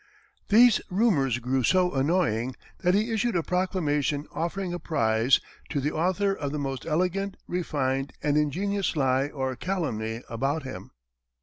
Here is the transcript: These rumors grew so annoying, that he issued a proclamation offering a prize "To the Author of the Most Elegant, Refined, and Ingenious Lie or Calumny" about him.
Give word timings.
These 0.49 0.81
rumors 0.89 1.37
grew 1.37 1.61
so 1.61 1.91
annoying, 1.93 2.55
that 2.79 2.95
he 2.95 3.11
issued 3.13 3.35
a 3.35 3.43
proclamation 3.43 4.25
offering 4.31 4.73
a 4.73 4.79
prize 4.79 5.39
"To 5.69 5.79
the 5.79 5.91
Author 5.91 6.33
of 6.33 6.51
the 6.51 6.57
Most 6.57 6.87
Elegant, 6.87 7.37
Refined, 7.47 8.13
and 8.23 8.35
Ingenious 8.35 8.95
Lie 8.95 9.27
or 9.27 9.55
Calumny" 9.55 10.23
about 10.27 10.63
him. 10.63 10.89